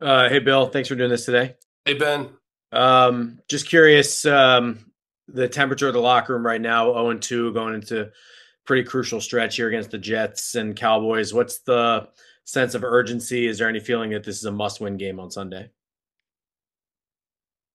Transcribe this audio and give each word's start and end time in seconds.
Uh, 0.00 0.28
hey, 0.30 0.38
Bill. 0.38 0.66
Thanks 0.66 0.88
for 0.88 0.94
doing 0.94 1.10
this 1.10 1.26
today. 1.26 1.56
Hey, 1.84 1.94
Ben. 1.94 2.30
Um, 2.72 3.40
just 3.48 3.68
curious, 3.68 4.24
um, 4.24 4.92
the 5.28 5.48
temperature 5.48 5.88
of 5.88 5.94
the 5.94 6.00
locker 6.00 6.34
room 6.34 6.46
right 6.46 6.60
now, 6.60 6.92
0 6.92 7.10
and 7.10 7.22
2, 7.22 7.52
going 7.52 7.74
into 7.74 8.10
pretty 8.64 8.84
crucial 8.84 9.20
stretch 9.20 9.56
here 9.56 9.68
against 9.68 9.90
the 9.90 9.98
Jets 9.98 10.54
and 10.54 10.74
Cowboys. 10.76 11.34
What's 11.34 11.58
the 11.60 12.08
sense 12.44 12.74
of 12.74 12.82
urgency? 12.82 13.46
Is 13.46 13.58
there 13.58 13.68
any 13.68 13.80
feeling 13.80 14.10
that 14.10 14.24
this 14.24 14.38
is 14.38 14.44
a 14.44 14.52
must 14.52 14.80
win 14.80 14.96
game 14.96 15.20
on 15.20 15.30
Sunday? 15.30 15.70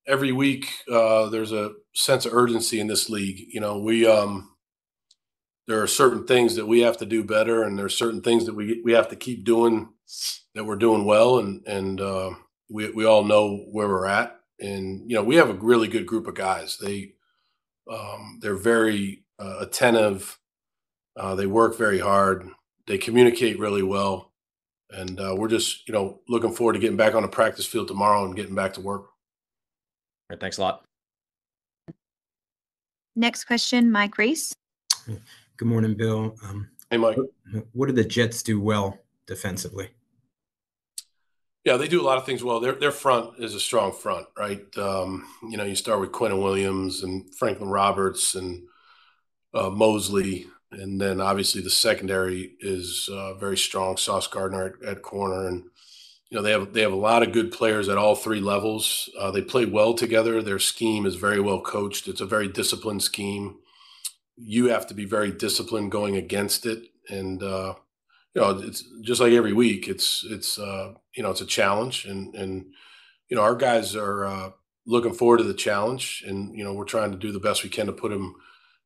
Every 0.07 0.31
week, 0.31 0.71
uh, 0.91 1.29
there's 1.29 1.51
a 1.51 1.73
sense 1.93 2.25
of 2.25 2.33
urgency 2.33 2.79
in 2.79 2.87
this 2.87 3.09
league. 3.09 3.53
You 3.53 3.59
know, 3.59 3.79
we, 3.79 4.07
um, 4.07 4.55
there 5.67 5.81
are 5.81 5.87
certain 5.87 6.25
things 6.25 6.55
that 6.55 6.67
we 6.67 6.81
have 6.81 6.97
to 6.97 7.05
do 7.05 7.23
better, 7.23 7.63
and 7.63 7.77
there 7.77 7.85
are 7.85 7.89
certain 7.89 8.21
things 8.21 8.45
that 8.45 8.53
we 8.53 8.81
we 8.83 8.93
have 8.93 9.09
to 9.09 9.15
keep 9.15 9.43
doing 9.43 9.89
that 10.53 10.65
we're 10.65 10.75
doing 10.75 11.05
well, 11.05 11.39
and 11.39 11.65
and 11.67 12.01
uh, 12.01 12.31
we 12.69 12.89
we 12.91 13.05
all 13.05 13.23
know 13.23 13.57
where 13.71 13.87
we're 13.87 14.07
at, 14.07 14.39
and 14.59 15.09
you 15.09 15.15
know 15.15 15.23
we 15.23 15.35
have 15.35 15.49
a 15.49 15.53
really 15.53 15.87
good 15.87 16.05
group 16.05 16.27
of 16.27 16.35
guys. 16.35 16.77
They 16.77 17.13
um, 17.91 18.39
they're 18.41 18.55
very 18.55 19.23
uh, 19.39 19.57
attentive. 19.59 20.39
Uh, 21.17 21.35
they 21.35 21.45
work 21.45 21.77
very 21.77 21.99
hard. 21.99 22.47
They 22.87 22.97
communicate 22.97 23.59
really 23.59 23.83
well, 23.83 24.31
and 24.89 25.19
uh, 25.19 25.35
we're 25.37 25.49
just 25.49 25.87
you 25.87 25.93
know 25.93 26.21
looking 26.27 26.53
forward 26.53 26.73
to 26.73 26.79
getting 26.79 26.97
back 26.97 27.15
on 27.15 27.21
the 27.21 27.27
practice 27.27 27.65
field 27.65 27.87
tomorrow 27.87 28.25
and 28.25 28.35
getting 28.35 28.55
back 28.55 28.73
to 28.73 28.81
work. 28.81 29.01
All 29.01 30.31
right, 30.31 30.39
thanks 30.39 30.57
a 30.57 30.61
lot. 30.61 30.83
Next 33.15 33.45
question, 33.45 33.91
Mike 33.91 34.17
Reiss. 34.17 34.53
Good 35.57 35.67
morning, 35.67 35.95
Bill. 35.95 36.35
Um, 36.43 36.69
hey, 36.89 36.97
Mike. 36.97 37.17
What 37.71 37.85
did 37.85 37.95
the 37.95 38.03
Jets 38.03 38.43
do 38.43 38.59
well 38.59 38.99
defensively? 39.27 39.89
Yeah, 41.63 41.77
they 41.77 41.87
do 41.87 42.01
a 42.01 42.05
lot 42.05 42.17
of 42.17 42.25
things 42.25 42.43
well. 42.43 42.59
Their 42.59 42.73
their 42.73 42.91
front 42.91 43.39
is 43.39 43.55
a 43.55 43.59
strong 43.59 43.91
front, 43.91 44.27
right? 44.37 44.65
Um, 44.77 45.27
you 45.49 45.57
know, 45.57 45.63
you 45.63 45.75
start 45.75 45.99
with 45.99 46.11
Quinnen 46.11 46.41
Williams 46.41 47.01
and 47.01 47.33
Franklin 47.35 47.69
Roberts 47.69 48.35
and 48.35 48.63
uh, 49.53 49.71
Mosley, 49.71 50.45
and 50.71 51.01
then 51.01 51.19
obviously 51.19 51.61
the 51.61 51.71
secondary 51.71 52.51
is 52.59 53.09
uh, 53.11 53.33
very 53.33 53.57
strong. 53.57 53.97
Sauce 53.97 54.27
Gardner 54.27 54.75
at, 54.83 54.87
at, 54.87 55.01
corner, 55.01 55.47
and 55.47 55.63
you 56.29 56.37
know 56.37 56.43
they 56.43 56.51
have 56.51 56.71
they 56.73 56.81
have 56.81 56.93
a 56.93 56.95
lot 56.95 57.23
of 57.23 57.33
good 57.33 57.51
players 57.51 57.89
at 57.89 57.97
all 57.97 58.15
three 58.15 58.41
levels. 58.41 59.09
Uh, 59.19 59.31
they 59.31 59.41
play 59.41 59.65
well 59.65 59.95
together. 59.95 60.43
Their 60.43 60.59
scheme 60.59 61.07
is 61.07 61.15
very 61.15 61.39
well 61.39 61.61
coached. 61.61 62.07
It's 62.07 62.21
a 62.21 62.27
very 62.27 62.47
disciplined 62.47 63.01
scheme 63.01 63.57
you 64.37 64.65
have 64.67 64.87
to 64.87 64.93
be 64.93 65.05
very 65.05 65.31
disciplined 65.31 65.91
going 65.91 66.15
against 66.15 66.65
it 66.65 66.89
and 67.09 67.41
uh, 67.41 67.75
you 68.35 68.41
know 68.41 68.51
it's 68.59 68.83
just 69.01 69.21
like 69.21 69.33
every 69.33 69.53
week 69.53 69.87
it's 69.87 70.25
it's 70.29 70.59
uh, 70.59 70.93
you 71.15 71.23
know 71.23 71.31
it's 71.31 71.41
a 71.41 71.45
challenge 71.45 72.05
and 72.05 72.35
and 72.35 72.65
you 73.29 73.37
know 73.37 73.43
our 73.43 73.55
guys 73.55 73.95
are 73.95 74.25
uh, 74.25 74.49
looking 74.85 75.13
forward 75.13 75.37
to 75.37 75.43
the 75.43 75.53
challenge 75.53 76.23
and 76.27 76.57
you 76.57 76.63
know 76.63 76.73
we're 76.73 76.85
trying 76.85 77.11
to 77.11 77.17
do 77.17 77.31
the 77.31 77.39
best 77.39 77.63
we 77.63 77.69
can 77.69 77.87
to 77.87 77.93
put 77.93 78.11
them 78.11 78.35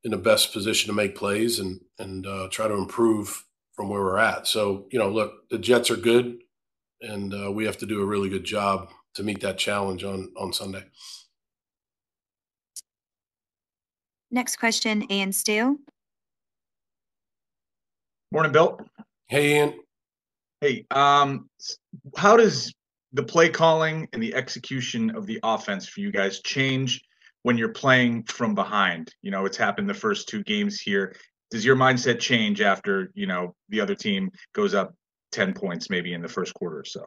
in 0.03 0.11
the 0.11 0.17
best 0.17 0.53
position 0.53 0.87
to 0.87 0.95
make 0.95 1.15
plays 1.15 1.59
and 1.59 1.81
and 1.99 2.27
uh, 2.27 2.47
try 2.51 2.67
to 2.67 2.75
improve 2.75 3.45
from 3.73 3.89
where 3.89 4.01
we're 4.01 4.19
at 4.19 4.47
so 4.47 4.87
you 4.91 4.99
know 4.99 5.09
look 5.09 5.49
the 5.49 5.59
jets 5.59 5.91
are 5.91 5.97
good 5.97 6.39
and 7.01 7.33
uh, 7.33 7.51
we 7.51 7.65
have 7.65 7.77
to 7.77 7.85
do 7.85 8.01
a 8.01 8.05
really 8.05 8.29
good 8.29 8.45
job 8.45 8.89
to 9.15 9.23
meet 9.23 9.41
that 9.41 9.57
challenge 9.57 10.03
on 10.03 10.31
on 10.37 10.53
sunday 10.53 10.83
Next 14.31 14.57
question, 14.57 15.11
Ian 15.11 15.31
Steele. 15.31 15.77
Morning, 18.31 18.51
Bill. 18.51 18.79
Hey, 19.29 19.57
Ian. 19.57 19.75
Hey, 20.59 20.87
um, 20.89 21.51
how 22.17 22.35
does 22.35 22.73
the 23.13 23.21
play 23.21 23.47
calling 23.47 24.07
and 24.11 24.23
the 24.23 24.33
execution 24.33 25.15
of 25.15 25.27
the 25.27 25.39
offense 25.43 25.87
for 25.87 25.99
you 25.99 26.11
guys 26.11 26.41
change 26.41 27.03
when 27.43 27.55
you're 27.55 27.69
playing 27.69 28.23
from 28.23 28.55
behind? 28.55 29.13
You 29.21 29.29
know, 29.29 29.45
it's 29.45 29.55
happened 29.55 29.87
the 29.87 29.93
first 29.93 30.29
two 30.29 30.43
games 30.45 30.81
here. 30.81 31.15
Does 31.51 31.63
your 31.63 31.75
mindset 31.75 32.19
change 32.19 32.59
after, 32.61 33.11
you 33.13 33.27
know, 33.27 33.53
the 33.69 33.79
other 33.79 33.93
team 33.93 34.31
goes 34.53 34.73
up 34.73 34.95
10 35.31 35.53
points 35.53 35.91
maybe 35.91 36.13
in 36.13 36.23
the 36.23 36.27
first 36.27 36.55
quarter 36.55 36.79
or 36.79 36.85
so? 36.85 37.05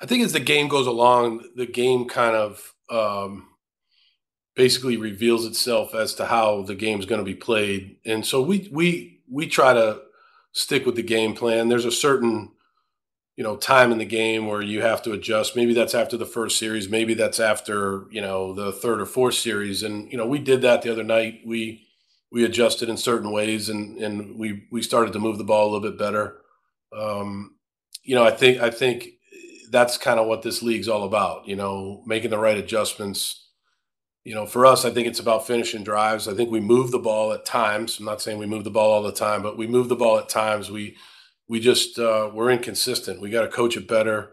I 0.00 0.06
think 0.06 0.24
as 0.24 0.32
the 0.32 0.40
game 0.40 0.68
goes 0.68 0.86
along, 0.86 1.44
the 1.54 1.66
game 1.66 2.08
kind 2.08 2.34
of 2.34 2.74
um, 2.88 3.48
basically 4.56 4.96
reveals 4.96 5.44
itself 5.44 5.94
as 5.94 6.14
to 6.14 6.24
how 6.24 6.62
the 6.62 6.74
game's 6.74 7.04
going 7.04 7.18
to 7.20 7.26
be 7.26 7.34
played. 7.34 7.98
And 8.06 8.24
so 8.24 8.40
we 8.40 8.70
we 8.72 9.20
we 9.28 9.46
try 9.46 9.74
to 9.74 10.03
stick 10.54 10.86
with 10.86 10.94
the 10.94 11.02
game 11.02 11.34
plan. 11.34 11.68
There's 11.68 11.84
a 11.84 11.92
certain 11.92 12.52
you 13.36 13.44
know 13.44 13.56
time 13.56 13.92
in 13.92 13.98
the 13.98 14.04
game 14.04 14.46
where 14.46 14.62
you 14.62 14.80
have 14.80 15.02
to 15.02 15.12
adjust. 15.12 15.56
Maybe 15.56 15.74
that's 15.74 15.94
after 15.94 16.16
the 16.16 16.24
first 16.24 16.58
series, 16.58 16.88
maybe 16.88 17.12
that's 17.14 17.40
after, 17.40 18.04
you 18.10 18.22
know, 18.22 18.54
the 18.54 18.72
third 18.72 19.00
or 19.00 19.06
fourth 19.06 19.34
series 19.34 19.82
and 19.82 20.10
you 20.10 20.16
know, 20.16 20.26
we 20.26 20.38
did 20.38 20.62
that 20.62 20.82
the 20.82 20.90
other 20.90 21.04
night. 21.04 21.40
We 21.44 21.86
we 22.32 22.44
adjusted 22.44 22.88
in 22.88 22.96
certain 22.96 23.30
ways 23.30 23.68
and 23.68 23.98
and 23.98 24.38
we 24.38 24.66
we 24.70 24.82
started 24.82 25.12
to 25.12 25.18
move 25.18 25.36
the 25.38 25.44
ball 25.44 25.64
a 25.64 25.70
little 25.70 25.90
bit 25.90 25.98
better. 25.98 26.38
Um, 26.96 27.56
you 28.04 28.14
know, 28.14 28.24
I 28.24 28.30
think 28.30 28.60
I 28.62 28.70
think 28.70 29.08
that's 29.70 29.98
kind 29.98 30.20
of 30.20 30.28
what 30.28 30.42
this 30.42 30.62
league's 30.62 30.88
all 30.88 31.02
about, 31.02 31.48
you 31.48 31.56
know, 31.56 32.02
making 32.06 32.30
the 32.30 32.38
right 32.38 32.56
adjustments 32.56 33.43
you 34.24 34.34
know, 34.34 34.46
for 34.46 34.64
us, 34.64 34.86
I 34.86 34.90
think 34.90 35.06
it's 35.06 35.20
about 35.20 35.46
finishing 35.46 35.84
drives. 35.84 36.26
I 36.26 36.34
think 36.34 36.50
we 36.50 36.60
move 36.60 36.90
the 36.90 36.98
ball 36.98 37.32
at 37.32 37.44
times. 37.44 37.98
I'm 37.98 38.06
not 38.06 38.22
saying 38.22 38.38
we 38.38 38.46
move 38.46 38.64
the 38.64 38.70
ball 38.70 38.90
all 38.90 39.02
the 39.02 39.12
time, 39.12 39.42
but 39.42 39.58
we 39.58 39.66
move 39.66 39.90
the 39.90 39.96
ball 39.96 40.18
at 40.18 40.30
times. 40.30 40.70
We 40.70 40.96
we 41.46 41.60
just 41.60 41.98
uh, 41.98 42.30
we're 42.32 42.50
inconsistent. 42.50 43.20
We 43.20 43.28
got 43.28 43.42
to 43.42 43.48
coach 43.48 43.76
it 43.76 43.86
better 43.86 44.32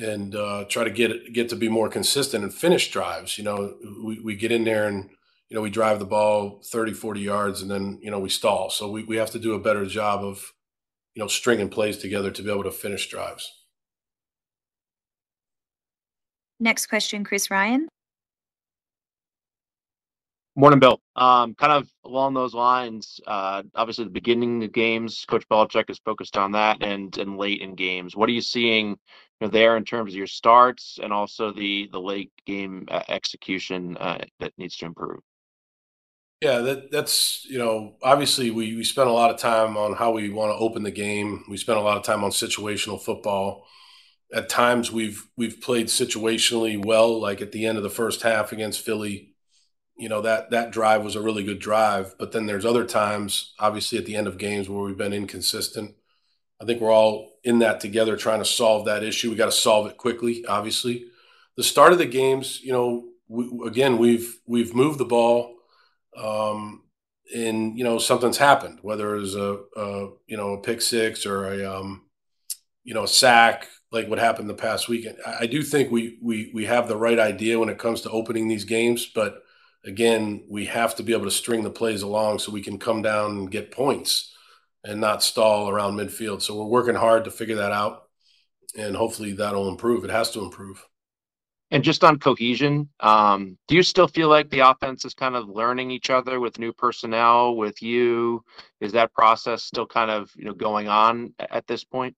and 0.00 0.36
uh, 0.36 0.64
try 0.68 0.84
to 0.84 0.90
get 0.90 1.10
it, 1.10 1.32
get 1.32 1.48
to 1.48 1.56
be 1.56 1.68
more 1.68 1.88
consistent 1.88 2.44
and 2.44 2.54
finish 2.54 2.90
drives. 2.90 3.36
You 3.36 3.44
know, 3.44 3.74
we, 4.04 4.20
we 4.20 4.36
get 4.36 4.52
in 4.52 4.62
there 4.62 4.86
and 4.86 5.10
you 5.48 5.56
know 5.56 5.62
we 5.62 5.70
drive 5.70 5.98
the 5.98 6.06
ball 6.06 6.62
30, 6.64 6.92
40 6.92 7.20
yards 7.20 7.60
and 7.60 7.70
then 7.70 7.98
you 8.00 8.10
know 8.10 8.20
we 8.20 8.28
stall. 8.28 8.70
So 8.70 8.88
we 8.88 9.02
we 9.02 9.16
have 9.16 9.32
to 9.32 9.40
do 9.40 9.54
a 9.54 9.58
better 9.58 9.84
job 9.84 10.22
of 10.22 10.52
you 11.14 11.20
know 11.20 11.26
stringing 11.26 11.70
plays 11.70 11.98
together 11.98 12.30
to 12.30 12.42
be 12.42 12.52
able 12.52 12.62
to 12.62 12.70
finish 12.70 13.08
drives. 13.08 13.50
Next 16.60 16.86
question, 16.86 17.24
Chris 17.24 17.50
Ryan. 17.50 17.88
Morning, 20.54 20.80
Bill. 20.80 21.00
Um, 21.16 21.54
kind 21.54 21.72
of 21.72 21.88
along 22.04 22.34
those 22.34 22.52
lines, 22.52 23.20
uh, 23.26 23.62
obviously 23.74 24.04
the 24.04 24.10
beginning 24.10 24.62
of 24.62 24.72
games, 24.72 25.24
Coach 25.26 25.48
Belichick 25.48 25.88
is 25.88 25.98
focused 26.04 26.36
on 26.36 26.52
that, 26.52 26.82
and 26.82 27.16
and 27.16 27.38
late 27.38 27.62
in 27.62 27.74
games. 27.74 28.14
What 28.14 28.28
are 28.28 28.32
you 28.32 28.42
seeing 28.42 28.90
you 28.90 28.96
know, 29.40 29.48
there 29.48 29.78
in 29.78 29.84
terms 29.84 30.12
of 30.12 30.16
your 30.18 30.26
starts 30.26 30.98
and 31.02 31.10
also 31.10 31.52
the 31.52 31.88
the 31.90 32.00
late 32.00 32.32
game 32.44 32.86
uh, 32.90 33.00
execution 33.08 33.96
uh, 33.96 34.18
that 34.40 34.52
needs 34.58 34.76
to 34.78 34.84
improve? 34.84 35.20
Yeah, 36.42 36.58
that 36.58 36.90
that's 36.90 37.46
you 37.46 37.56
know 37.56 37.96
obviously 38.02 38.50
we 38.50 38.76
we 38.76 38.84
spent 38.84 39.08
a 39.08 39.12
lot 39.12 39.30
of 39.30 39.38
time 39.38 39.78
on 39.78 39.94
how 39.94 40.10
we 40.10 40.28
want 40.28 40.50
to 40.50 40.62
open 40.62 40.82
the 40.82 40.90
game. 40.90 41.44
We 41.48 41.56
spent 41.56 41.78
a 41.78 41.82
lot 41.82 41.96
of 41.96 42.04
time 42.04 42.24
on 42.24 42.30
situational 42.30 43.00
football. 43.00 43.66
At 44.34 44.50
times 44.50 44.92
we've 44.92 45.26
we've 45.34 45.62
played 45.62 45.86
situationally 45.86 46.84
well, 46.84 47.18
like 47.18 47.40
at 47.40 47.52
the 47.52 47.64
end 47.64 47.78
of 47.78 47.84
the 47.84 47.90
first 47.90 48.20
half 48.20 48.52
against 48.52 48.84
Philly 48.84 49.32
you 49.96 50.08
know 50.08 50.22
that 50.22 50.50
that 50.50 50.70
drive 50.70 51.04
was 51.04 51.16
a 51.16 51.20
really 51.20 51.44
good 51.44 51.58
drive 51.58 52.14
but 52.18 52.32
then 52.32 52.46
there's 52.46 52.64
other 52.64 52.84
times 52.84 53.54
obviously 53.58 53.98
at 53.98 54.06
the 54.06 54.16
end 54.16 54.26
of 54.26 54.38
games 54.38 54.68
where 54.68 54.84
we've 54.84 54.96
been 54.98 55.12
inconsistent. 55.12 55.94
I 56.60 56.64
think 56.64 56.80
we're 56.80 56.92
all 56.92 57.32
in 57.42 57.58
that 57.58 57.80
together 57.80 58.16
trying 58.16 58.38
to 58.38 58.44
solve 58.44 58.86
that 58.86 59.02
issue. 59.02 59.30
We 59.30 59.36
got 59.36 59.46
to 59.46 59.52
solve 59.52 59.86
it 59.86 59.96
quickly 59.96 60.44
obviously. 60.46 61.06
The 61.56 61.62
start 61.62 61.92
of 61.92 61.98
the 61.98 62.06
games 62.06 62.60
you 62.62 62.72
know 62.72 63.08
we, 63.28 63.66
again 63.66 63.98
we've 63.98 64.38
we've 64.46 64.74
moved 64.74 64.98
the 64.98 65.04
ball 65.04 65.54
um, 66.16 66.82
and 67.34 67.78
you 67.78 67.84
know 67.84 67.98
something's 67.98 68.38
happened 68.38 68.78
whether 68.82 69.14
it 69.14 69.20
was 69.20 69.34
a, 69.34 69.58
a 69.76 70.08
you 70.26 70.36
know 70.36 70.54
a 70.54 70.62
pick 70.62 70.80
six 70.80 71.26
or 71.26 71.52
a 71.52 71.64
um, 71.64 72.02
you 72.84 72.94
know 72.94 73.04
a 73.04 73.08
sack 73.08 73.68
like 73.90 74.08
what 74.08 74.18
happened 74.18 74.48
the 74.48 74.54
past 74.54 74.88
weekend. 74.88 75.18
I 75.38 75.46
do 75.46 75.62
think 75.62 75.90
we 75.92 76.18
we 76.22 76.50
we 76.54 76.64
have 76.64 76.88
the 76.88 76.96
right 76.96 77.18
idea 77.18 77.58
when 77.58 77.68
it 77.68 77.78
comes 77.78 78.00
to 78.02 78.10
opening 78.10 78.48
these 78.48 78.64
games 78.64 79.06
but 79.06 79.42
again, 79.84 80.44
we 80.48 80.66
have 80.66 80.94
to 80.96 81.02
be 81.02 81.12
able 81.12 81.24
to 81.24 81.30
string 81.30 81.62
the 81.62 81.70
plays 81.70 82.02
along 82.02 82.38
so 82.38 82.52
we 82.52 82.62
can 82.62 82.78
come 82.78 83.02
down 83.02 83.32
and 83.32 83.50
get 83.50 83.70
points 83.70 84.34
and 84.84 85.00
not 85.00 85.22
stall 85.22 85.68
around 85.68 85.96
midfield. 85.96 86.42
So 86.42 86.56
we're 86.56 86.66
working 86.66 86.94
hard 86.94 87.24
to 87.24 87.30
figure 87.30 87.56
that 87.56 87.72
out, 87.72 88.04
and 88.76 88.96
hopefully 88.96 89.32
that'll 89.32 89.68
improve. 89.68 90.04
It 90.04 90.10
has 90.10 90.30
to 90.32 90.40
improve. 90.40 90.84
And 91.70 91.82
just 91.82 92.04
on 92.04 92.18
cohesion, 92.18 92.90
um, 93.00 93.56
do 93.66 93.74
you 93.74 93.82
still 93.82 94.06
feel 94.06 94.28
like 94.28 94.50
the 94.50 94.60
offense 94.60 95.06
is 95.06 95.14
kind 95.14 95.34
of 95.34 95.48
learning 95.48 95.90
each 95.90 96.10
other 96.10 96.38
with 96.38 96.58
new 96.58 96.72
personnel? 96.72 97.56
With 97.56 97.80
you, 97.80 98.44
is 98.82 98.92
that 98.92 99.14
process 99.14 99.62
still 99.62 99.86
kind 99.86 100.10
of 100.10 100.30
you 100.36 100.44
know 100.44 100.52
going 100.52 100.88
on 100.88 101.32
at 101.38 101.66
this 101.66 101.82
point? 101.82 102.14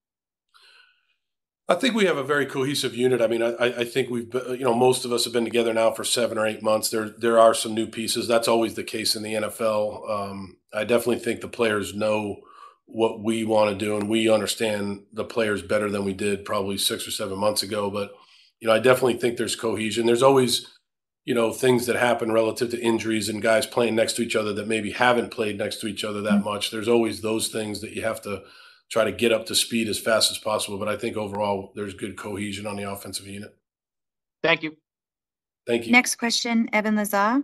I 1.67 1.73
think 1.75 1.95
we 1.95 2.05
have 2.05 2.17
a 2.17 2.23
very 2.23 2.45
cohesive 2.45 2.95
unit. 2.95 3.21
I 3.21 3.27
mean, 3.27 3.41
I, 3.41 3.79
I 3.79 3.83
think 3.85 4.11
we've, 4.11 4.31
you 4.33 4.63
know, 4.63 4.75
most 4.75 5.03
of 5.03 5.11
us 5.11 5.23
have 5.23 5.33
been 5.33 5.45
together 5.45 5.73
now 5.73 5.91
for 5.91 6.03
seven 6.03 6.37
or 6.37 6.45
eight 6.45 6.61
months. 6.61 6.89
There, 6.89 7.09
there 7.09 7.39
are 7.39 7.55
some 7.55 7.73
new 7.73 7.87
pieces. 7.87 8.27
That's 8.27 8.47
always 8.47 8.75
the 8.75 8.83
case 8.83 9.15
in 9.15 9.23
the 9.23 9.33
NFL. 9.33 10.09
Um, 10.09 10.57
I 10.71 10.83
definitely 10.83 11.19
think 11.19 11.41
the 11.41 11.47
players 11.47 11.95
know 11.95 12.41
what 12.85 13.23
we 13.23 13.43
want 13.43 13.71
to 13.71 13.85
do, 13.85 13.97
and 13.97 14.07
we 14.07 14.29
understand 14.29 15.03
the 15.11 15.23
players 15.23 15.63
better 15.63 15.89
than 15.89 16.05
we 16.05 16.13
did 16.13 16.45
probably 16.45 16.77
six 16.77 17.07
or 17.07 17.11
seven 17.11 17.39
months 17.39 17.63
ago. 17.63 17.89
But 17.89 18.11
you 18.59 18.67
know, 18.67 18.73
I 18.73 18.79
definitely 18.79 19.17
think 19.17 19.37
there's 19.37 19.55
cohesion. 19.55 20.05
There's 20.05 20.23
always 20.23 20.67
you 21.23 21.33
know 21.33 21.51
things 21.51 21.87
that 21.87 21.95
happen 21.95 22.31
relative 22.31 22.69
to 22.71 22.79
injuries 22.81 23.27
and 23.27 23.41
guys 23.41 23.65
playing 23.65 23.95
next 23.95 24.13
to 24.13 24.21
each 24.21 24.35
other 24.35 24.53
that 24.53 24.67
maybe 24.67 24.91
haven't 24.91 25.31
played 25.31 25.57
next 25.57 25.77
to 25.77 25.87
each 25.87 26.03
other 26.03 26.21
that 26.21 26.33
mm-hmm. 26.33 26.49
much. 26.49 26.69
There's 26.69 26.87
always 26.87 27.21
those 27.21 27.47
things 27.47 27.81
that 27.81 27.93
you 27.93 28.03
have 28.03 28.21
to 28.21 28.43
try 28.89 29.03
to 29.03 29.11
get 29.11 29.31
up 29.31 29.45
to 29.47 29.55
speed 29.55 29.87
as 29.87 29.99
fast 29.99 30.31
as 30.31 30.37
possible. 30.37 30.77
But 30.77 30.87
I 30.87 30.97
think 30.97 31.17
overall 31.17 31.71
there's 31.75 31.93
good 31.93 32.17
cohesion 32.17 32.65
on 32.65 32.75
the 32.75 32.89
offensive 32.89 33.27
unit. 33.27 33.55
Thank 34.43 34.63
you. 34.63 34.77
Thank 35.65 35.85
you. 35.85 35.91
Next 35.91 36.15
question, 36.15 36.69
Evan 36.71 36.95
Lazar. 36.95 37.43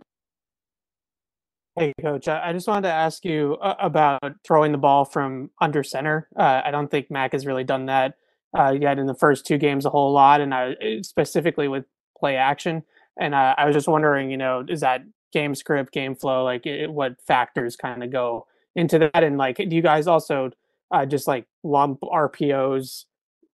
Hey, 1.78 1.94
coach. 2.02 2.28
I 2.28 2.52
just 2.52 2.68
wanted 2.68 2.88
to 2.90 2.94
ask 2.94 3.24
you 3.24 3.58
uh, 3.62 3.76
about 3.80 4.36
throwing 4.44 4.74
the 4.74 4.78
ball 4.78 5.06
from 5.06 5.50
under 5.62 5.84
center. 5.84 6.28
Uh, 6.38 6.62
I 6.66 6.70
don't 6.70 6.92
think 6.92 7.10
Mac 7.10 7.32
has 7.32 7.46
really 7.46 7.64
done 7.64 7.86
that 7.86 8.16
uh, 8.58 8.76
yet 8.78 9.00
in 9.00 9.08
the 9.08 9.16
first 9.16 9.46
two 9.46 9.58
games 9.58 9.86
a 9.86 9.90
whole 9.90 10.12
lot, 10.12 10.42
and 10.42 10.54
I, 10.54 10.76
specifically 11.02 11.68
with 11.68 11.86
play 12.20 12.36
action. 12.36 12.84
And 13.20 13.34
uh, 13.34 13.56
I 13.58 13.66
was 13.66 13.74
just 13.74 13.88
wondering, 13.88 14.30
you 14.30 14.38
know, 14.38 14.66
is 14.68 14.82
that 14.82 15.04
game 15.32 15.56
script, 15.56 15.94
game 15.94 16.14
flow, 16.16 16.44
like 16.44 16.66
it, 16.66 16.92
what 16.92 17.22
factors 17.26 17.76
kind 17.76 18.04
of 18.04 18.12
go 18.12 18.48
into 18.76 19.00
that? 19.00 19.24
And 19.24 19.38
like, 19.38 19.58
do 19.58 19.76
you 19.76 19.82
guys 19.82 20.08
also 20.08 20.52
uh, 20.92 21.06
just 21.06 21.28
like 21.28 21.46
lump 21.64 22.02
RPOs 22.02 23.06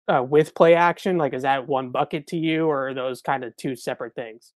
uh, 0.08 0.24
with 0.24 0.56
play 0.56 0.76
action? 0.76 1.18
Like, 1.18 1.34
is 1.34 1.44
that 1.44 1.68
one 1.68 1.92
bucket 1.92 2.28
to 2.28 2.38
you, 2.38 2.66
or 2.68 2.90
are 2.90 2.94
those 2.94 3.22
kind 3.22 3.44
of 3.44 3.56
two 3.58 3.76
separate 3.76 4.16
things? 4.16 4.54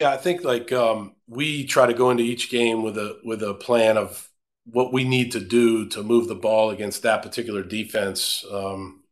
Yeah, 0.00 0.10
I 0.10 0.16
think 0.16 0.42
like 0.44 0.72
um, 0.72 1.14
we 1.28 1.64
try 1.66 1.86
to 1.86 1.94
go 1.94 2.10
into 2.10 2.24
each 2.24 2.50
game 2.50 2.82
with 2.82 2.98
a 2.98 3.20
with 3.24 3.42
a 3.42 3.54
plan 3.54 3.96
of 3.96 4.28
what 4.66 4.92
we 4.92 5.04
need 5.04 5.32
to 5.32 5.40
do 5.40 5.88
to 5.90 6.02
move 6.02 6.26
the 6.26 6.34
ball 6.34 6.70
against 6.70 7.02
that 7.02 7.22
particular 7.22 7.62
defense. 7.62 8.44
Um, 8.50 9.04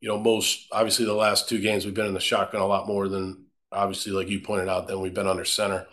you 0.00 0.08
know, 0.08 0.18
most 0.18 0.66
obviously 0.72 1.06
the 1.06 1.14
last 1.14 1.48
two 1.48 1.60
games 1.60 1.84
we've 1.84 1.94
been 1.94 2.06
in 2.06 2.14
the 2.14 2.20
shotgun 2.20 2.60
a 2.60 2.66
lot 2.66 2.86
more 2.86 3.08
than 3.08 3.46
obviously, 3.72 4.12
like 4.12 4.28
you 4.28 4.40
pointed 4.40 4.68
out, 4.68 4.86
than 4.86 5.00
we've 5.00 5.14
been 5.14 5.26
under 5.26 5.44
center. 5.44 5.86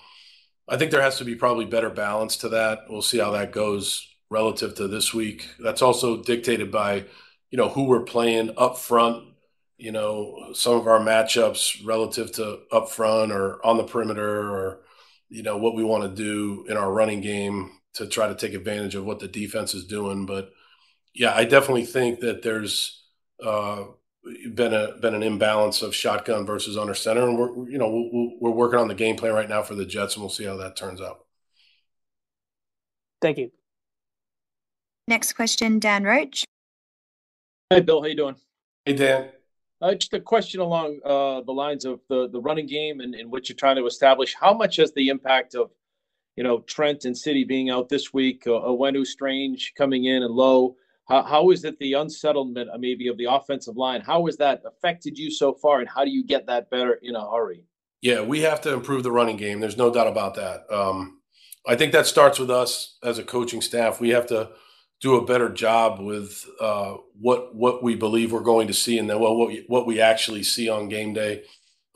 I 0.68 0.78
think 0.78 0.92
there 0.92 1.02
has 1.02 1.20
to 1.20 1.26
be 1.26 1.36
probably 1.36 1.66
better 1.66 1.90
balance 1.90 2.38
to 2.38 2.50
that. 2.50 2.82
We'll 2.90 3.02
see 3.02 3.20
how 3.20 3.32
that 3.32 3.52
goes 3.52 4.15
relative 4.30 4.76
to 4.76 4.88
this 4.88 5.14
week. 5.14 5.48
That's 5.60 5.82
also 5.82 6.22
dictated 6.24 6.72
by, 6.72 7.06
you 7.52 7.58
know, 7.58 7.70
who 7.70 7.86
we're 7.86 8.04
playing 8.04 8.52
up 8.58 8.78
front. 8.78 9.24
You 9.78 9.92
know, 9.92 10.54
some 10.54 10.76
of 10.76 10.88
our 10.88 11.00
matchups 11.00 11.86
relative 11.86 12.32
to 12.34 12.60
up 12.72 12.90
front 12.90 13.32
or 13.32 13.66
on 13.66 13.78
the 13.78 13.84
perimeter, 13.84 14.40
or 14.40 14.80
you 15.30 15.44
know 15.44 15.58
what 15.58 15.76
we 15.76 15.84
want 15.84 16.04
to 16.04 16.24
do 16.24 16.66
in 16.70 16.78
our 16.78 16.92
running 16.92 17.20
game 17.22 17.72
to 17.96 18.08
try 18.08 18.28
to 18.28 18.36
take 18.36 18.54
advantage 18.54 18.96
of 18.96 19.06
what 19.06 19.20
the 19.20 19.28
defense 19.28 19.74
is 19.74 19.86
doing. 19.86 20.26
But 20.26 20.52
yeah, 21.14 21.34
I 21.36 21.44
definitely 21.46 21.86
think 21.86 22.22
that 22.22 22.42
there's 22.42 23.04
uh, 23.44 23.86
been 24.54 24.74
a 24.74 24.98
been 24.98 25.16
an 25.16 25.24
imbalance 25.24 25.82
of 25.82 25.96
shotgun 25.96 26.46
versus 26.46 26.78
under 26.78 26.94
center, 26.94 27.28
and 27.28 27.38
we're 27.38 27.70
you 27.70 27.78
know 27.78 27.90
we're, 27.90 28.30
we're 28.50 28.56
working 28.56 28.80
on 28.80 28.88
the 28.88 28.96
game 28.96 29.16
plan 29.16 29.34
right 29.34 29.50
now 29.50 29.62
for 29.62 29.76
the 29.76 29.86
Jets, 29.86 30.16
and 30.16 30.24
we'll 30.24 30.30
see 30.30 30.46
how 30.46 30.58
that 30.58 30.76
turns 30.76 31.02
out. 31.02 31.26
Thank 33.22 33.38
you. 33.38 33.52
Next 35.08 35.34
question, 35.34 35.80
Dan 35.80 36.04
Roche. 36.04 36.46
Hi, 37.72 37.80
Bill. 37.80 38.02
How 38.02 38.08
you 38.08 38.16
doing? 38.16 38.36
Hey, 38.86 38.94
Dan. 38.94 39.30
Uh, 39.82 39.94
just 39.94 40.14
a 40.14 40.20
question 40.20 40.62
along 40.62 41.00
uh, 41.06 41.42
the 41.42 41.52
lines 41.52 41.86
of 41.86 42.00
the 42.10 42.30
the 42.30 42.40
running 42.40 42.66
game 42.66 43.02
and, 43.02 43.14
and 43.14 43.32
what 43.32 43.50
you're 43.50 43.56
trying 43.56 43.76
to 43.76 43.86
establish. 43.86 44.34
How 44.34 44.54
much 44.54 44.78
has 44.78 44.92
the 44.94 45.10
impact 45.10 45.54
of, 45.54 45.70
you 46.36 46.44
know, 46.44 46.60
Trent 46.62 47.06
and 47.06 47.18
City 47.18 47.44
being 47.44 47.70
out 47.70 47.90
this 47.90 48.14
week, 48.14 48.48
uh, 48.48 48.52
Onwenu 48.52 49.06
Strange 49.06 49.74
coming 49.78 50.06
in 50.06 50.24
and 50.24 50.34
low? 50.34 50.76
how, 51.08 51.24
how 51.24 51.52
is 51.52 51.64
it 51.64 51.78
the 51.80 51.94
unsettlement 51.94 52.70
uh, 52.70 52.78
maybe 52.78 53.08
of 53.08 53.18
the 53.18 53.26
offensive 53.26 53.78
line? 53.78 54.02
How 54.02 54.26
has 54.26 54.38
that 54.38 54.64
affected 54.66 55.18
you 55.18 55.30
so 55.32 55.54
far, 55.54 55.80
and 55.80 55.90
how 55.90 56.04
do 56.04 56.12
you 56.12 56.24
get 56.24 56.48
that 56.48 56.70
better 56.70 57.00
in 57.02 57.16
a 57.16 57.32
hurry? 57.32 57.64
Yeah, 58.02 58.22
we 58.22 58.42
have 58.42 58.62
to 58.62 58.74
improve 58.74 59.04
the 59.04 59.12
running 59.12 59.38
game. 59.38 59.60
There's 59.60 59.78
no 59.78 59.92
doubt 59.92 60.08
about 60.08 60.36
that. 60.36 60.72
Um, 60.72 61.22
I 61.68 61.76
think 61.76 61.92
that 61.94 62.06
starts 62.06 62.40
with 62.40 62.52
us 62.52 62.98
as 63.04 63.18
a 63.18 63.24
coaching 63.24 63.62
staff. 63.62 64.00
We 64.00 64.10
have 64.10 64.28
to 64.28 64.52
do 65.02 65.16
a 65.16 65.26
better 65.26 65.50
job 65.50 66.00
with 66.00 66.46
uh, 66.60 66.96
what 67.20 67.56
what 67.56 67.84
we 67.84 67.96
believe 67.96 68.32
we're 68.32 68.42
going 68.42 68.68
to 68.68 68.74
see, 68.74 68.98
and 68.98 69.10
then 69.10 69.20
well, 69.20 69.36
what 69.36 69.48
we, 69.50 69.66
what 69.68 69.86
we 69.86 70.02
actually 70.02 70.44
see 70.44 70.70
on 70.70 70.90
game 70.90 71.14
day. 71.14 71.44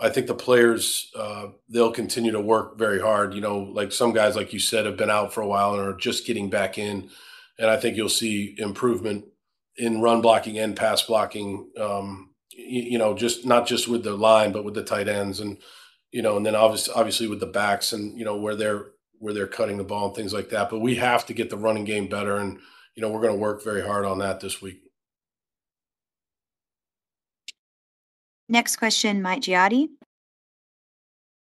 I 0.01 0.09
think 0.09 0.27
the 0.27 0.33
players 0.33 1.11
uh, 1.15 1.47
they'll 1.67 1.91
continue 1.91 2.31
to 2.31 2.39
work 2.39 2.77
very 2.77 3.01
hard. 3.01 3.33
You 3.33 3.41
know, 3.41 3.59
like 3.59 3.91
some 3.91 4.13
guys, 4.13 4.35
like 4.35 4.53
you 4.53 4.59
said, 4.59 4.85
have 4.85 4.95
been 4.95 5.09
out 5.09 5.33
for 5.33 5.41
a 5.41 5.47
while 5.47 5.73
and 5.73 5.81
are 5.81 5.93
just 5.93 6.25
getting 6.25 6.49
back 6.49 6.77
in 6.77 7.09
and 7.59 7.69
I 7.69 7.77
think 7.77 7.97
you'll 7.97 8.09
see 8.09 8.55
improvement 8.57 9.25
in 9.75 10.01
run 10.01 10.21
blocking 10.21 10.57
and 10.57 10.75
pass 10.75 11.01
blocking. 11.03 11.69
Um, 11.77 12.31
you, 12.51 12.83
you, 12.93 12.97
know, 12.97 13.13
just 13.13 13.45
not 13.45 13.67
just 13.67 13.87
with 13.87 14.03
the 14.03 14.15
line, 14.15 14.51
but 14.51 14.63
with 14.63 14.73
the 14.73 14.83
tight 14.83 15.09
ends, 15.09 15.41
and 15.41 15.57
you 16.11 16.21
know, 16.21 16.37
and 16.37 16.45
then 16.45 16.55
obviously, 16.55 16.93
obviously 16.95 17.27
with 17.27 17.41
the 17.41 17.45
backs, 17.45 17.91
and 17.93 18.17
you 18.17 18.25
know 18.25 18.37
where 18.37 18.55
they're 18.55 18.87
where 19.19 19.33
they're 19.33 19.47
cutting 19.47 19.77
the 19.77 19.83
ball 19.83 20.07
and 20.07 20.15
things 20.15 20.33
like 20.33 20.49
that. 20.49 20.69
But 20.69 20.79
we 20.79 20.95
have 20.95 21.25
to 21.25 21.33
get 21.33 21.49
the 21.49 21.57
running 21.57 21.83
game 21.83 22.07
better, 22.07 22.37
and 22.37 22.59
you 22.99 23.05
know, 23.05 23.13
we're 23.13 23.21
going 23.21 23.33
to 23.33 23.39
work 23.39 23.63
very 23.63 23.81
hard 23.81 24.03
on 24.03 24.19
that 24.19 24.41
this 24.41 24.61
week. 24.61 24.81
Next 28.49 28.75
question, 28.75 29.21
Mike 29.21 29.39
Giardi. 29.39 29.87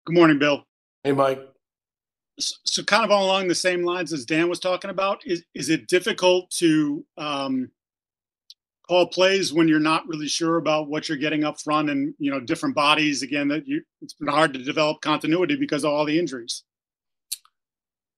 Good 0.05 0.15
morning, 0.15 0.39
Bill. 0.39 0.63
Hey, 1.03 1.11
Mike 1.11 1.47
so 2.39 2.81
kind 2.81 3.05
of 3.05 3.11
all 3.11 3.25
along 3.25 3.47
the 3.47 3.53
same 3.53 3.83
lines 3.83 4.11
as 4.11 4.25
Dan 4.25 4.49
was 4.49 4.59
talking 4.59 4.89
about, 4.89 5.21
is 5.23 5.43
is 5.53 5.69
it 5.69 5.87
difficult 5.87 6.49
to 6.49 7.05
um, 7.15 7.69
call 8.87 9.05
plays 9.05 9.53
when 9.53 9.67
you're 9.67 9.79
not 9.79 10.07
really 10.07 10.27
sure 10.27 10.57
about 10.57 10.89
what 10.89 11.07
you're 11.07 11.17
getting 11.19 11.43
up 11.43 11.61
front 11.61 11.91
and 11.91 12.15
you 12.17 12.31
know 12.31 12.39
different 12.39 12.73
bodies 12.73 13.21
again 13.21 13.47
that 13.49 13.67
you 13.67 13.83
it's 14.01 14.13
been 14.13 14.27
hard 14.27 14.51
to 14.53 14.63
develop 14.63 14.99
continuity 15.01 15.55
because 15.55 15.83
of 15.83 15.91
all 15.91 16.05
the 16.05 16.17
injuries. 16.17 16.63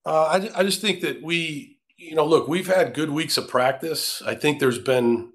Uh, 0.05 0.23
I 0.23 0.59
I 0.59 0.63
just 0.63 0.79
think 0.79 1.01
that 1.01 1.21
we 1.21 1.74
you 1.97 2.15
know 2.15 2.25
look 2.25 2.47
we've 2.47 2.67
had 2.67 2.93
good 2.93 3.09
weeks 3.09 3.37
of 3.37 3.47
practice. 3.47 4.21
I 4.25 4.35
think 4.35 4.59
there's 4.59 4.79
been 4.79 5.33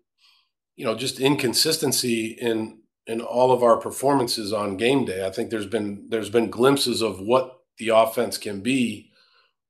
you 0.77 0.85
know 0.85 0.95
just 0.95 1.21
inconsistency 1.21 2.37
in 2.41 2.81
in 3.07 3.21
all 3.21 3.53
of 3.53 3.63
our 3.63 3.77
performances 3.77 4.53
on 4.53 4.77
game 4.77 5.05
day. 5.05 5.27
I 5.27 5.31
think 5.31 5.51
there's 5.51 5.67
been 5.67 6.07
there's 6.09 6.31
been 6.31 6.51
glimpses 6.51 7.03
of 7.03 7.21
what 7.21 7.59
the 7.79 7.89
offense 7.89 8.37
can 8.39 8.61
be, 8.61 9.11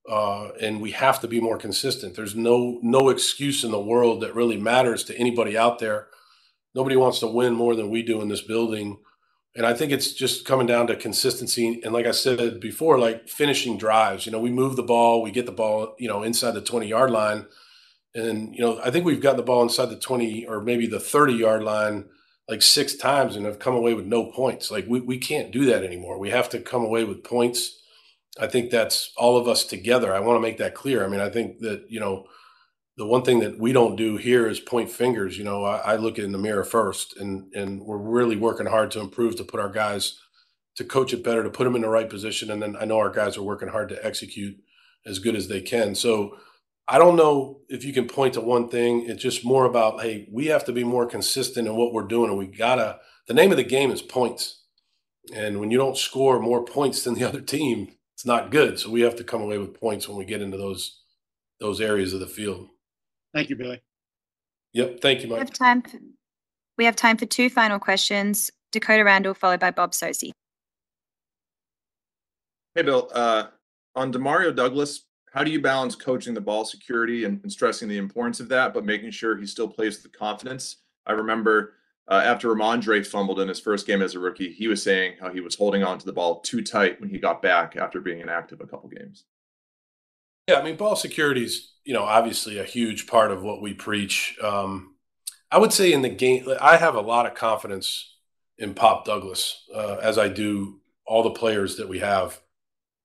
uh, 0.09 0.49
and 0.61 0.81
we 0.81 0.91
have 0.91 1.21
to 1.21 1.29
be 1.29 1.41
more 1.41 1.57
consistent. 1.57 2.17
There's 2.17 2.37
no 2.37 2.79
no 2.83 3.09
excuse 3.09 3.65
in 3.65 3.71
the 3.71 3.81
world 3.81 4.21
that 4.21 4.35
really 4.35 4.57
matters 4.57 5.05
to 5.05 5.17
anybody 5.17 5.57
out 5.57 5.79
there. 5.79 6.09
Nobody 6.75 6.97
wants 6.97 7.19
to 7.21 7.27
win 7.27 7.55
more 7.55 7.75
than 7.75 7.91
we 7.91 8.03
do 8.03 8.21
in 8.21 8.29
this 8.29 8.43
building, 8.43 8.99
and 9.57 9.67
I 9.67 9.75
think 9.75 9.93
it's 9.93 10.13
just 10.13 10.45
coming 10.45 10.67
down 10.67 10.87
to 10.87 10.97
consistency. 10.97 11.81
And 11.83 11.93
like 11.93 12.07
I 12.07 12.13
said 12.13 12.61
before, 12.61 12.99
like 12.99 13.29
finishing 13.29 13.77
drives. 13.77 14.25
You 14.25 14.33
know, 14.33 14.41
we 14.41 14.51
move 14.51 14.77
the 14.77 14.83
ball, 14.83 15.23
we 15.23 15.31
get 15.31 15.47
the 15.47 15.53
ball, 15.53 15.95
you 15.99 16.09
know, 16.09 16.23
inside 16.23 16.53
the 16.53 16.61
20 16.61 16.87
yard 16.87 17.11
line, 17.11 17.47
and 18.15 18.55
you 18.55 18.61
know, 18.61 18.81
I 18.83 18.91
think 18.91 19.05
we've 19.05 19.21
gotten 19.21 19.37
the 19.37 19.43
ball 19.43 19.63
inside 19.63 19.87
the 19.87 19.97
20 19.97 20.47
or 20.47 20.61
maybe 20.61 20.87
the 20.87 21.01
30 21.01 21.35
yard 21.35 21.63
line 21.63 22.07
like 22.49 22.63
six 22.63 22.95
times 22.97 23.37
and 23.37 23.47
have 23.47 23.61
come 23.61 23.77
away 23.77 23.95
with 23.95 24.07
no 24.07 24.27
points. 24.33 24.71
Like 24.71 24.87
we, 24.89 25.01
we 25.01 25.19
can't 25.19 25.53
do 25.53 25.67
that 25.67 25.85
anymore. 25.85 26.19
We 26.19 26.31
have 26.31 26.49
to 26.51 26.61
come 26.61 26.85
away 26.85 27.05
with 27.05 27.23
points 27.23 27.81
I 28.39 28.47
think 28.47 28.71
that's 28.71 29.13
all 29.17 29.37
of 29.37 29.49
us 29.49 29.65
together. 29.65 30.15
I 30.15 30.21
want 30.21 30.37
to 30.37 30.41
make 30.41 30.59
that 30.59 30.75
clear. 30.75 31.05
I 31.05 31.09
mean, 31.09 31.21
I 31.21 31.31
think 31.31 31.59
that, 31.61 31.85
you 31.89 31.99
know, 31.99 32.27
the 33.01 33.07
one 33.07 33.23
thing 33.23 33.39
that 33.39 33.59
we 33.59 33.73
don't 33.73 33.97
do 33.97 34.19
here 34.19 34.47
is 34.47 34.61
point 34.61 34.91
fingers. 34.91 35.39
You 35.39 35.45
know, 35.45 35.65
I, 35.65 35.79
I 35.79 35.97
look 35.97 36.19
in 36.19 36.33
the 36.33 36.39
mirror 36.39 36.65
first 36.65 37.17
and 37.17 37.51
and 37.55 37.81
we're 37.81 37.97
really 37.97 38.37
working 38.37 38.67
hard 38.67 38.91
to 38.91 39.01
improve 39.01 39.37
to 39.37 39.45
put 39.45 39.59
our 39.59 39.71
guys 39.71 40.21
to 40.77 40.85
coach 40.85 41.15
it 41.15 41.25
better, 41.25 41.43
to 41.43 41.49
put 41.49 41.65
them 41.65 41.75
in 41.75 41.81
the 41.81 41.89
right 41.89 42.11
position. 42.11 42.51
And 42.51 42.61
then 42.61 42.77
I 42.79 42.85
know 42.85 42.99
our 42.99 43.09
guys 43.09 43.39
are 43.39 43.43
working 43.43 43.71
hard 43.71 43.89
to 43.89 44.07
execute 44.07 44.55
as 45.07 45.19
good 45.19 45.35
as 45.35 45.49
they 45.49 45.63
can. 45.63 45.95
So 45.95 46.37
I 46.89 46.99
don't 46.99 47.17
know 47.17 47.61
if 47.71 47.85
you 47.85 47.95
can 47.95 48.07
point 48.07 48.35
to 48.35 48.43
one 48.43 48.69
thing. 48.69 49.07
It's 49.09 49.23
just 49.23 49.47
more 49.47 49.65
about, 49.65 50.03
hey, 50.03 50.29
we 50.31 50.49
have 50.49 50.67
to 50.67 50.73
be 50.73 50.85
more 50.85 51.07
consistent 51.07 51.67
in 51.67 51.77
what 51.77 51.95
we're 51.95 52.03
doing. 52.03 52.29
And 52.29 52.39
we 52.39 52.49
gotta 52.49 52.99
the 53.27 53.33
name 53.33 53.51
of 53.51 53.57
the 53.57 53.65
game 53.65 53.91
is 53.91 54.03
points. 54.03 54.63
And 55.35 55.59
when 55.59 55.71
you 55.71 55.79
don't 55.79 55.97
score 55.97 56.39
more 56.39 56.67
points 56.67 57.03
than 57.03 57.15
the 57.15 57.25
other 57.31 57.41
team, 57.41 57.93
it's 58.15 58.27
not 58.27 58.51
good. 58.51 58.79
So 58.79 58.91
we 58.91 59.01
have 59.01 59.17
to 59.17 59.25
come 59.25 59.41
away 59.41 59.57
with 59.57 59.81
points 59.81 60.07
when 60.07 60.19
we 60.19 60.27
get 60.27 60.43
into 60.43 60.59
those 60.59 60.99
those 61.61 61.81
areas 61.81 62.13
of 62.13 62.21
the 62.21 62.27
field. 62.27 62.69
Thank 63.35 63.51
you, 63.51 63.57
Billy. 63.57 63.81
Yep. 64.73 65.01
Thank 65.01 65.23
you, 65.23 65.29
Mike. 65.29 65.37
We 65.37 65.41
have 65.41 65.53
time. 65.53 65.83
For, 65.83 65.99
we 66.79 66.85
have 66.85 66.97
time 66.97 67.17
for 67.17 67.27
two 67.27 67.51
final 67.51 67.79
questions. 67.79 68.51
Dakota 68.73 69.05
Randall, 69.05 69.35
followed 69.35 69.61
by 69.61 69.71
Bob 69.71 69.93
Socci. 69.93 70.31
Hey, 72.75 72.83
Bill. 72.83 73.11
Uh, 73.13 73.49
on 73.97 74.13
Demario 74.13 74.55
Douglas, 74.55 75.07
how 75.33 75.45
do 75.45 75.51
you 75.51 75.61
balance 75.61 75.95
coaching 75.95 76.35
the 76.35 76.41
ball 76.41 76.65
security 76.65 77.25
and, 77.25 77.41
and 77.43 77.51
stressing 77.51 77.89
the 77.89 77.99
importance 77.99 78.41
of 78.41 78.49
that, 78.49 78.73
but 78.73 78.85
making 78.85 79.11
sure 79.11 79.37
he 79.37 79.47
still 79.47 79.69
plays 79.69 80.03
with 80.03 80.13
confidence? 80.13 80.77
I 81.07 81.13
remember 81.13 81.75
uh, 82.09 82.23
after 82.25 82.49
Rhamondre 82.49 83.07
fumbled 83.07 83.41
in 83.41 83.49
his 83.49 83.61
first 83.61 83.87
game 83.87 84.03
as 84.03 84.15
a 84.15 84.19
rookie, 84.19 84.53
he 84.53 84.69
was 84.69 84.83
saying 84.83 85.15
how 85.21 85.31
he 85.31 85.41
was 85.41 85.55
holding 85.55 85.85
on 85.85 85.99
to 85.99 86.07
the 86.07 86.13
ball 86.13 86.41
too 86.41 86.63
tight 86.63 87.01
when 87.01 87.11
he 87.11 87.19
got 87.19 87.43
back 87.43 87.77
after 87.77 88.01
being 88.01 88.21
inactive 88.21 88.61
a 88.61 88.67
couple 88.67 88.89
games. 88.89 89.25
Yeah, 90.49 90.57
I 90.57 90.63
mean, 90.63 90.77
ball 90.77 90.97
security 90.97 91.45
is, 91.45 91.73
you 91.85 91.95
know, 91.95 92.03
obviously 92.03 92.59
a 92.59 92.65
huge 92.65 93.07
part 93.07 93.31
of 93.31 93.43
what 93.43 93.63
we 93.63 93.75
preach. 93.75 94.37
Um, 94.43 94.95
I 95.51 95.59
would 95.59 95.73
say 95.73 95.93
in 95.93 96.03
the 96.03 96.09
game, 96.09 96.47
I 96.61 96.77
have 96.77 96.95
a 96.95 97.01
lot 97.01 97.27
of 97.27 97.35
confidence 97.35 98.17
in 98.59 98.75
Pop 98.75 99.05
Douglas, 99.05 99.65
uh, 99.75 99.97
as 100.03 100.19
I 100.19 100.29
do 100.29 100.81
all 101.07 101.23
the 101.23 101.31
players 101.31 101.77
that 101.77 101.89
we 101.89 101.99
have. 102.01 102.41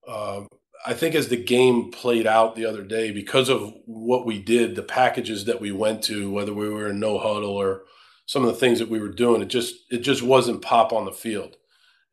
Uh, 0.08 0.42
I 0.86 0.94
think 0.94 1.15
as 1.15 1.30
the 1.30 1.44
game 1.44 1.92
played 1.92 2.27
out 2.27 2.56
the 2.56 2.65
other 2.65 2.84
day, 2.84 3.12
because 3.12 3.50
of 3.50 3.74
what 3.86 4.25
we 4.25 4.39
did, 4.39 4.75
the 4.75 4.84
packages 4.84 5.46
that 5.46 5.60
we 5.60 5.72
went 5.72 6.04
to, 6.04 6.30
whether 6.32 6.54
we 6.54 6.70
were 6.70 6.89
in 6.89 7.00
no 7.00 7.18
huddle 7.18 7.51
or 7.51 7.84
some 8.27 8.44
of 8.44 8.50
the 8.50 8.60
things 8.60 8.80
that 8.80 8.89
we 8.89 9.00
were 9.00 9.10
doing, 9.10 9.42
it 9.42 9.48
just 9.48 9.75
it 9.89 10.00
just 10.00 10.22
wasn't 10.22 10.62
pop 10.62 10.94
on 10.94 11.06
the 11.06 11.12
field. 11.12 11.58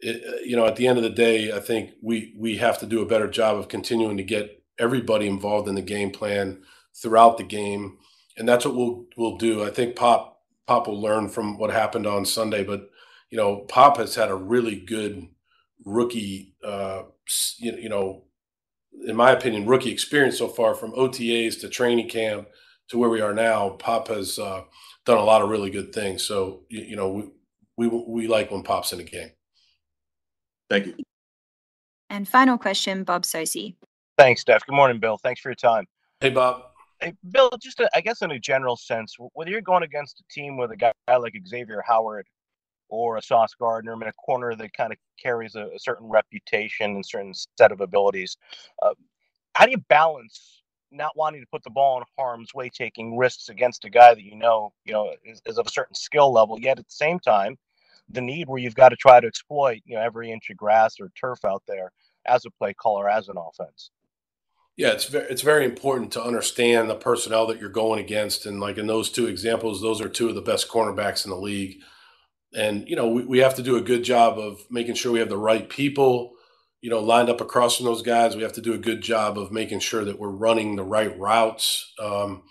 It, 0.00 0.46
you 0.46 0.56
know, 0.56 0.66
at 0.66 0.76
the 0.76 0.86
end 0.86 0.98
of 0.98 1.04
the 1.04 1.10
day, 1.10 1.52
I 1.52 1.60
think 1.60 1.90
we 2.02 2.34
we 2.38 2.56
have 2.58 2.78
to 2.78 2.86
do 2.86 3.02
a 3.02 3.06
better 3.06 3.28
job 3.28 3.58
of 3.58 3.68
continuing 3.68 4.16
to 4.16 4.22
get 4.22 4.61
everybody 4.78 5.26
involved 5.26 5.68
in 5.68 5.74
the 5.74 5.82
game 5.82 6.10
plan 6.10 6.62
throughout 6.94 7.38
the 7.38 7.44
game, 7.44 7.98
and 8.36 8.48
that's 8.48 8.64
what 8.64 8.74
we'll 8.74 9.06
we'll 9.16 9.36
do. 9.36 9.64
I 9.64 9.70
think 9.70 9.96
Pop 9.96 10.40
Pop 10.66 10.86
will 10.86 11.00
learn 11.00 11.28
from 11.28 11.58
what 11.58 11.70
happened 11.70 12.06
on 12.06 12.24
Sunday, 12.24 12.64
but 12.64 12.90
you 13.30 13.38
know, 13.38 13.60
Pop 13.68 13.96
has 13.96 14.14
had 14.14 14.30
a 14.30 14.34
really 14.34 14.76
good 14.76 15.26
rookie, 15.84 16.54
uh, 16.64 17.02
you 17.58 17.88
know, 17.88 18.24
in 19.06 19.16
my 19.16 19.30
opinion, 19.32 19.66
rookie 19.66 19.90
experience 19.90 20.38
so 20.38 20.48
far 20.48 20.74
from 20.74 20.92
OTAs 20.92 21.60
to 21.60 21.68
training 21.68 22.08
camp 22.08 22.48
to 22.88 22.98
where 22.98 23.10
we 23.10 23.20
are 23.20 23.34
now. 23.34 23.70
Pop 23.70 24.08
has 24.08 24.38
uh, 24.38 24.62
done 25.06 25.18
a 25.18 25.24
lot 25.24 25.42
of 25.42 25.48
really 25.48 25.70
good 25.70 25.94
things. 25.94 26.22
So 26.22 26.62
you, 26.68 26.82
you 26.82 26.96
know, 26.96 27.32
we, 27.76 27.88
we 27.88 28.04
we 28.06 28.28
like 28.28 28.50
when 28.50 28.62
Pop's 28.62 28.92
in 28.92 28.98
the 28.98 29.04
game. 29.04 29.30
Thank 30.68 30.86
you. 30.86 30.94
And 32.10 32.28
final 32.28 32.58
question, 32.58 33.04
Bob 33.04 33.22
Socci. 33.22 33.74
Thanks, 34.22 34.42
Steph. 34.42 34.64
Good 34.64 34.76
morning, 34.76 35.00
Bill. 35.00 35.18
Thanks 35.18 35.40
for 35.40 35.48
your 35.48 35.56
time. 35.56 35.84
Hey, 36.20 36.30
Bob. 36.30 36.62
Hey, 37.00 37.12
Bill, 37.32 37.50
just 37.60 37.80
a, 37.80 37.90
I 37.92 38.00
guess 38.00 38.22
in 38.22 38.30
a 38.30 38.38
general 38.38 38.76
sense, 38.76 39.16
whether 39.32 39.50
you're 39.50 39.60
going 39.60 39.82
against 39.82 40.20
a 40.20 40.22
team 40.32 40.56
with 40.56 40.70
a 40.70 40.76
guy 40.76 40.92
like 41.08 41.34
Xavier 41.44 41.82
Howard 41.84 42.28
or 42.88 43.16
a 43.16 43.22
Sauce 43.22 43.52
Gardner 43.58 43.94
in 43.94 44.02
a 44.04 44.12
corner 44.12 44.54
that 44.54 44.74
kind 44.74 44.92
of 44.92 44.98
carries 45.20 45.56
a, 45.56 45.62
a, 45.74 45.78
certain 45.80 46.08
reputation 46.08 46.92
and 46.92 47.04
certain 47.04 47.34
set 47.58 47.72
of 47.72 47.80
abilities, 47.80 48.36
uh, 48.80 48.94
how 49.56 49.64
do 49.64 49.72
you 49.72 49.82
balance 49.88 50.62
not 50.92 51.16
wanting 51.16 51.40
to 51.40 51.46
put 51.50 51.64
the 51.64 51.70
ball 51.70 51.98
in 51.98 52.04
harm's 52.16 52.54
way, 52.54 52.68
taking 52.68 53.16
risks 53.16 53.48
against 53.48 53.84
a 53.84 53.90
guy 53.90 54.14
that 54.14 54.22
you 54.22 54.36
know, 54.36 54.72
you 54.84 54.92
know, 54.92 55.12
is, 55.24 55.42
is 55.46 55.58
of 55.58 55.66
a 55.66 55.70
certain 55.70 55.96
skill 55.96 56.32
level, 56.32 56.60
yet 56.60 56.78
at 56.78 56.84
the 56.84 56.94
same 56.94 57.18
time, 57.18 57.58
the 58.08 58.20
need 58.20 58.48
where 58.48 58.60
you've 58.60 58.76
got 58.76 58.90
to 58.90 58.96
try 58.96 59.18
to 59.18 59.26
exploit, 59.26 59.80
you 59.84 59.96
know, 59.96 60.00
every 60.00 60.30
inch 60.30 60.48
of 60.48 60.56
grass 60.56 61.00
or 61.00 61.10
turf 61.20 61.44
out 61.44 61.64
there 61.66 61.90
as 62.24 62.44
a 62.44 62.50
play 62.52 62.72
caller, 62.72 63.10
as 63.10 63.26
an 63.26 63.34
offense. 63.36 63.90
Yeah, 64.76 64.92
it's 64.92 65.04
very 65.04 65.26
it's 65.28 65.42
very 65.42 65.64
important 65.66 66.12
to 66.12 66.22
understand 66.22 66.88
the 66.88 66.94
personnel 66.94 67.46
that 67.48 67.60
you're 67.60 67.68
going 67.68 68.00
against, 68.00 68.46
and 68.46 68.58
like 68.58 68.78
in 68.78 68.86
those 68.86 69.10
two 69.10 69.26
examples, 69.26 69.82
those 69.82 70.00
are 70.00 70.08
two 70.08 70.28
of 70.28 70.34
the 70.34 70.40
best 70.40 70.68
cornerbacks 70.68 71.24
in 71.24 71.30
the 71.30 71.36
league. 71.36 71.78
And 72.54 72.88
you 72.88 72.96
know, 72.96 73.08
we, 73.08 73.24
we 73.24 73.38
have 73.38 73.54
to 73.56 73.62
do 73.62 73.76
a 73.76 73.82
good 73.82 74.02
job 74.02 74.38
of 74.38 74.62
making 74.70 74.94
sure 74.94 75.12
we 75.12 75.18
have 75.18 75.28
the 75.28 75.36
right 75.36 75.68
people, 75.68 76.32
you 76.80 76.88
know, 76.88 77.00
lined 77.00 77.28
up 77.28 77.40
across 77.42 77.76
from 77.76 77.86
those 77.86 78.02
guys. 78.02 78.34
We 78.34 78.42
have 78.42 78.54
to 78.54 78.62
do 78.62 78.72
a 78.72 78.78
good 78.78 79.02
job 79.02 79.38
of 79.38 79.52
making 79.52 79.80
sure 79.80 80.04
that 80.04 80.18
we're 80.18 80.30
running 80.30 80.76
the 80.76 80.84
right 80.84 81.18
routes, 81.18 81.92
um, 81.98 82.42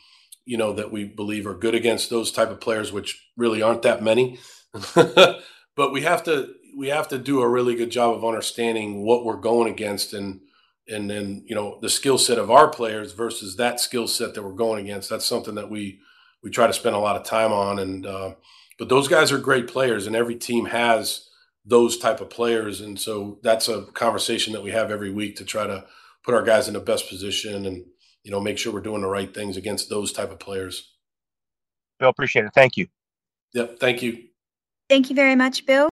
you 0.45 0.57
know, 0.57 0.73
that 0.73 0.91
we 0.91 1.05
believe 1.05 1.47
are 1.47 1.55
good 1.57 1.75
against 1.75 2.11
those 2.11 2.31
type 2.31 2.51
of 2.51 2.61
players, 2.61 2.91
which 2.91 3.29
really 3.35 3.63
aren't 3.63 3.81
that 3.81 4.03
many. 4.03 4.39
but 4.95 5.91
we 5.91 6.01
have 6.01 6.23
to 6.25 6.53
we 6.77 6.89
have 6.89 7.07
to 7.07 7.17
do 7.17 7.41
a 7.41 7.49
really 7.49 7.75
good 7.75 7.91
job 7.91 8.15
of 8.15 8.23
understanding 8.23 9.03
what 9.05 9.25
we're 9.25 9.37
going 9.37 9.71
against 9.71 10.13
and 10.13 10.41
and 10.91 11.09
then 11.09 11.43
you 11.47 11.55
know 11.55 11.79
the 11.81 11.89
skill 11.89 12.17
set 12.17 12.37
of 12.37 12.51
our 12.51 12.69
players 12.69 13.13
versus 13.13 13.55
that 13.55 13.79
skill 13.79 14.07
set 14.07 14.33
that 14.33 14.43
we're 14.43 14.51
going 14.51 14.83
against. 14.83 15.09
That's 15.09 15.25
something 15.25 15.55
that 15.55 15.69
we 15.69 15.99
we 16.43 16.49
try 16.49 16.67
to 16.67 16.73
spend 16.73 16.95
a 16.95 16.99
lot 16.99 17.15
of 17.15 17.23
time 17.23 17.51
on. 17.51 17.79
And 17.79 18.05
uh, 18.05 18.33
but 18.77 18.89
those 18.89 19.07
guys 19.07 19.31
are 19.31 19.37
great 19.37 19.67
players, 19.67 20.07
and 20.07 20.15
every 20.15 20.35
team 20.35 20.65
has 20.65 21.29
those 21.65 21.97
type 21.97 22.21
of 22.21 22.29
players, 22.29 22.81
and 22.81 22.99
so 22.99 23.39
that's 23.43 23.67
a 23.67 23.83
conversation 23.93 24.53
that 24.53 24.63
we 24.63 24.71
have 24.71 24.91
every 24.91 25.11
week 25.11 25.35
to 25.37 25.45
try 25.45 25.65
to 25.67 25.85
put 26.23 26.33
our 26.33 26.43
guys 26.43 26.67
in 26.67 26.73
the 26.73 26.79
best 26.79 27.09
position 27.09 27.65
and 27.65 27.85
you 28.23 28.31
know 28.31 28.39
make 28.39 28.57
sure 28.57 28.71
we're 28.71 28.81
doing 28.81 29.01
the 29.01 29.07
right 29.07 29.33
things 29.33 29.57
against 29.57 29.89
those 29.89 30.11
type 30.11 30.31
of 30.31 30.39
players. 30.39 30.93
Bill, 31.99 32.09
appreciate 32.09 32.45
it. 32.45 32.53
Thank 32.53 32.77
you. 32.77 32.87
Yep. 33.53 33.79
Thank 33.79 34.01
you. 34.01 34.23
Thank 34.89 35.09
you 35.09 35.15
very 35.15 35.35
much, 35.35 35.65
Bill. 35.65 35.89